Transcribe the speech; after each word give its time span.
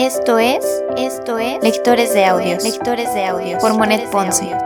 Esto 0.00 0.38
es, 0.38 0.64
esto 0.96 1.38
es 1.38 1.60
Lectores 1.60 2.14
de 2.14 2.24
Audios, 2.24 2.62
Lectores 2.62 3.12
de 3.14 3.24
Audios. 3.24 3.60
Por 3.60 3.76
Monet 3.76 4.08
Ponce. 4.10 4.56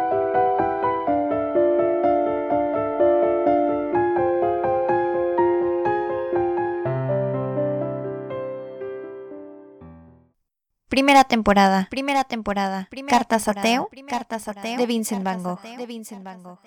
Primera 10.91 11.25
temporada, 11.25 11.89
primera 11.91 12.25
temporada, 12.25 12.91
Cartas 13.09 13.49
ateo, 13.49 13.89
Cartas 14.07 14.49
ateo 14.49 14.77
de 14.77 14.85
Vincent 14.85 15.25
Van 15.25 15.43
Gogh, 15.43 15.63
de 15.63 15.87
Vincent 15.87 16.23
Van 16.23 16.43
Gogh. 16.43 16.59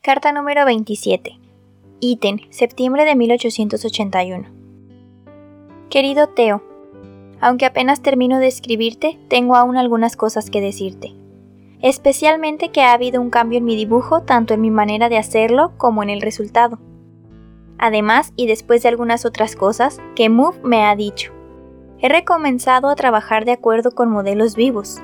Carta 0.00 0.32
número 0.32 0.64
27. 0.64 1.38
Iten, 2.00 2.40
septiembre 2.48 3.04
de 3.04 3.16
1881. 3.16 4.48
Querido 5.90 6.30
Teo, 6.30 6.71
aunque 7.42 7.66
apenas 7.66 8.00
termino 8.00 8.38
de 8.38 8.46
escribirte, 8.46 9.18
tengo 9.28 9.56
aún 9.56 9.76
algunas 9.76 10.16
cosas 10.16 10.48
que 10.48 10.60
decirte. 10.60 11.12
Especialmente 11.82 12.70
que 12.70 12.82
ha 12.82 12.92
habido 12.92 13.20
un 13.20 13.30
cambio 13.30 13.58
en 13.58 13.64
mi 13.64 13.74
dibujo, 13.74 14.22
tanto 14.22 14.54
en 14.54 14.60
mi 14.60 14.70
manera 14.70 15.08
de 15.08 15.18
hacerlo 15.18 15.72
como 15.76 16.04
en 16.04 16.10
el 16.10 16.22
resultado. 16.22 16.78
Además, 17.78 18.32
y 18.36 18.46
después 18.46 18.84
de 18.84 18.90
algunas 18.90 19.26
otras 19.26 19.56
cosas, 19.56 20.00
que 20.14 20.28
Move 20.28 20.60
me 20.62 20.84
ha 20.84 20.94
dicho. 20.94 21.32
He 21.98 22.08
recomenzado 22.08 22.88
a 22.88 22.94
trabajar 22.94 23.44
de 23.44 23.52
acuerdo 23.52 23.90
con 23.90 24.08
modelos 24.08 24.54
vivos. 24.54 25.02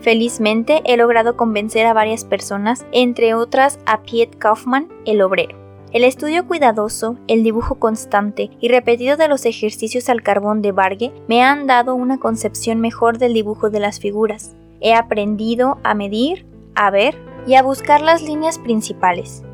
Felizmente 0.00 0.80
he 0.86 0.96
logrado 0.96 1.36
convencer 1.36 1.86
a 1.86 1.92
varias 1.92 2.24
personas, 2.24 2.86
entre 2.92 3.34
otras 3.34 3.78
a 3.84 4.02
Piet 4.02 4.38
Kaufman, 4.38 4.88
el 5.04 5.20
obrero. 5.20 5.63
El 5.94 6.02
estudio 6.02 6.44
cuidadoso, 6.48 7.18
el 7.28 7.44
dibujo 7.44 7.76
constante 7.76 8.50
y 8.58 8.66
repetido 8.66 9.16
de 9.16 9.28
los 9.28 9.46
ejercicios 9.46 10.08
al 10.08 10.24
carbón 10.24 10.60
de 10.60 10.72
Bargue 10.72 11.12
me 11.28 11.40
han 11.44 11.68
dado 11.68 11.94
una 11.94 12.18
concepción 12.18 12.80
mejor 12.80 13.18
del 13.18 13.32
dibujo 13.32 13.70
de 13.70 13.78
las 13.78 14.00
figuras. 14.00 14.56
He 14.80 14.92
aprendido 14.92 15.78
a 15.84 15.94
medir, 15.94 16.46
a 16.74 16.90
ver 16.90 17.14
y 17.46 17.54
a 17.54 17.62
buscar 17.62 18.00
las 18.00 18.22
líneas 18.22 18.58
principales. 18.58 19.44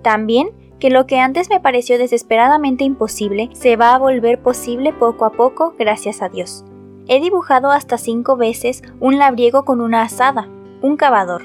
También 0.00 0.52
que 0.78 0.88
lo 0.88 1.06
que 1.06 1.18
antes 1.18 1.50
me 1.50 1.60
pareció 1.60 1.98
desesperadamente 1.98 2.84
imposible 2.84 3.50
se 3.52 3.76
va 3.76 3.94
a 3.94 3.98
volver 3.98 4.40
posible 4.40 4.94
poco 4.94 5.26
a 5.26 5.32
poco 5.32 5.74
gracias 5.78 6.22
a 6.22 6.30
Dios. 6.30 6.64
He 7.08 7.20
dibujado 7.20 7.70
hasta 7.70 7.98
cinco 7.98 8.38
veces 8.38 8.82
un 9.00 9.18
labriego 9.18 9.66
con 9.66 9.82
una 9.82 10.00
asada, 10.00 10.48
un 10.80 10.96
cavador, 10.96 11.42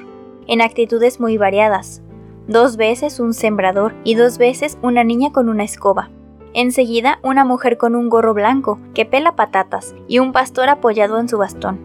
en 0.48 0.62
actitudes 0.62 1.20
muy 1.20 1.38
variadas, 1.38 2.02
dos 2.50 2.78
veces 2.78 3.20
un 3.20 3.36
sembrador 3.36 3.94
y 4.04 4.16
dos 4.16 4.40
veces 4.40 4.80
una 4.82 5.04
niña 5.04 5.32
con 5.32 5.50
una 5.50 5.64
escoba. 5.64 6.10
Enseguida 6.56 7.20
una 7.22 7.46
mujer 7.46 7.78
con 7.78 7.96
un 7.96 8.10
gorro 8.10 8.34
blanco 8.34 8.80
que 8.96 9.06
pela 9.06 9.36
patatas 9.36 9.94
y 10.08 10.18
un 10.18 10.32
pastor 10.32 10.68
apoyado 10.68 11.20
en 11.20 11.30
su 11.30 11.38
bastón. 11.38 11.80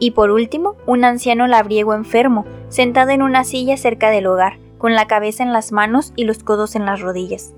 Y 0.00 0.10
por 0.10 0.32
último, 0.32 0.74
un 0.84 1.04
anciano 1.04 1.46
labriego 1.46 1.94
enfermo, 1.94 2.44
sentado 2.68 3.10
en 3.10 3.22
una 3.22 3.44
silla 3.44 3.76
cerca 3.76 4.10
del 4.10 4.26
hogar, 4.26 4.58
con 4.78 4.94
la 4.94 5.06
cabeza 5.06 5.44
en 5.44 5.52
las 5.52 5.70
manos 5.70 6.12
y 6.16 6.24
los 6.24 6.42
codos 6.42 6.74
en 6.74 6.86
las 6.86 7.00
rodillas. 7.00 7.54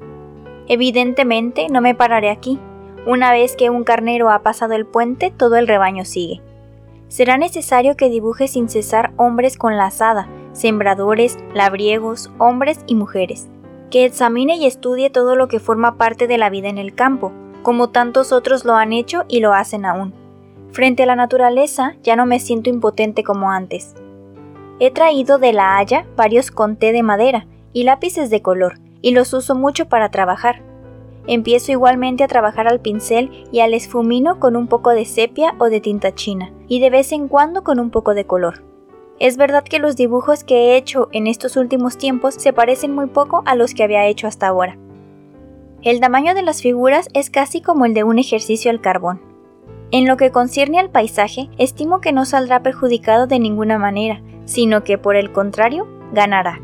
Evidentemente 0.69 1.69
no 1.71 1.81
me 1.81 1.95
pararé 1.95 2.29
aquí. 2.29 2.61
Una 3.07 3.33
vez 3.33 3.57
que 3.57 3.71
un 3.71 3.83
carnero 3.83 4.29
ha 4.29 4.43
pasado 4.43 4.75
el 4.75 4.85
puente, 4.85 5.33
todo 5.35 5.57
el 5.57 5.67
rebaño 5.67 6.05
sigue. 6.05 6.43
Será 7.09 7.39
necesario 7.39 7.97
que 7.97 8.11
dibuje 8.11 8.47
sin 8.47 8.69
cesar 8.69 9.13
hombres 9.17 9.57
con 9.57 9.79
la 9.79 9.87
asada, 9.87 10.29
sembradores, 10.57 11.39
labriegos, 11.55 12.31
hombres 12.39 12.81
y 12.87 12.95
mujeres, 12.95 13.49
que 13.91 14.05
examine 14.05 14.57
y 14.57 14.67
estudie 14.67 15.11
todo 15.11 15.37
lo 15.37 15.49
que 15.49 15.61
forma 15.61 15.97
parte 15.97 16.27
de 16.27 16.39
la 16.39 16.51
vida 16.51 16.69
en 16.69 16.79
el 16.79 16.95
campo, 16.95 17.33
como 17.63 17.91
tantos 17.91 18.33
otros 18.33 18.65
lo 18.65 18.75
han 18.75 18.93
hecho 18.93 19.25
y 19.29 19.41
lo 19.41 19.53
hacen 19.53 19.85
aún. 19.85 20.15
Frente 20.73 21.03
a 21.05 21.07
la 21.07 21.17
naturaleza 21.17 21.97
ya 22.03 22.17
no 22.17 22.27
me 22.27 22.41
siento 22.41 22.71
impotente 22.71 23.23
como 23.23 23.51
antes. 23.51 23.95
He 24.79 24.91
traído 24.91 25.39
de 25.39 25.53
la 25.53 25.79
Haya 25.79 26.07
varios 26.17 26.51
conté 26.51 26.93
de 26.93 27.03
madera 27.03 27.47
y 27.73 27.85
lápices 27.85 28.31
de 28.31 28.43
color, 28.43 28.79
y 29.03 29.13
los 29.13 29.33
uso 29.33 29.55
mucho 29.55 29.89
para 29.89 30.11
trabajar. 30.11 30.63
Empiezo 31.27 31.73
igualmente 31.73 32.25
a 32.25 32.29
trabajar 32.29 32.69
al 32.69 32.81
pincel 32.81 33.31
y 33.53 33.61
al 33.61 33.75
esfumino 33.75 34.39
con 34.39 34.57
un 34.57 34.69
poco 34.69 34.91
de 34.91 35.05
sepia 35.05 35.55
o 35.59 35.67
de 35.67 35.81
tinta 35.81 36.15
china, 36.15 36.53
y 36.69 36.81
de 36.81 36.91
vez 36.91 37.13
en 37.13 37.29
cuando 37.29 37.63
con 37.63 37.79
un 37.79 37.91
poco 37.91 38.15
de 38.15 38.25
color. 38.25 38.63
Es 39.19 39.37
verdad 39.37 39.65
que 39.65 39.79
los 39.79 39.97
dibujos 39.97 40.45
que 40.45 40.55
he 40.55 40.77
hecho 40.77 41.09
en 41.13 41.27
estos 41.27 41.57
últimos 41.57 41.97
tiempos 41.97 42.35
se 42.35 42.53
parecen 42.53 42.95
muy 42.95 43.07
poco 43.07 43.43
a 43.47 43.55
los 43.55 43.73
que 43.73 43.83
había 43.83 44.07
hecho 44.07 44.27
hasta 44.27 44.47
ahora. 44.47 44.77
El 45.83 46.01
tamaño 46.01 46.35
de 46.35 46.43
las 46.43 46.61
figuras 46.61 47.09
es 47.15 47.31
casi 47.31 47.61
como 47.63 47.87
el 47.87 47.95
de 47.95 48.05
un 48.05 48.19
ejercicio 48.19 48.71
al 48.71 48.81
carbón. 48.81 49.21
En 49.91 50.07
lo 50.07 50.17
que 50.17 50.33
concierne 50.33 50.81
al 50.81 50.91
paisaje, 50.91 51.49
estimo 51.59 52.01
que 52.01 52.13
no 52.13 52.25
saldrá 52.25 52.63
perjudicado 52.63 53.27
de 53.27 53.39
ninguna 53.39 53.79
manera, 53.79 54.21
sino 54.45 54.83
que 54.85 54.99
por 54.99 55.17
el 55.17 55.33
contrario, 55.33 55.87
ganará. 56.13 56.61